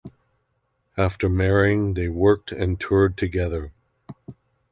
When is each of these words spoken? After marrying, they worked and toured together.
After 0.97 1.29
marrying, 1.29 1.93
they 1.93 2.09
worked 2.09 2.51
and 2.51 2.79
toured 2.79 3.15
together. 3.17 3.71